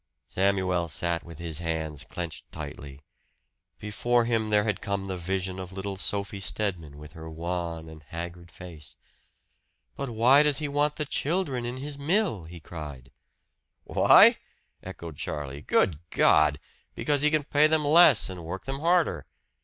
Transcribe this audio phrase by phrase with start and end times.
[0.25, 3.01] Samuel sat with his hands clenched tightly.
[3.77, 8.01] Before him there had come the vision of little Sophie Stedman with her wan and
[8.07, 8.97] haggard face!
[9.95, 13.11] "But why does he want the children in his mill?" he cried.
[13.83, 14.37] "Why?"
[14.81, 15.61] echoed Charlie.
[15.61, 16.59] "Good God!
[16.95, 19.27] Because he can pay them less and work them harder.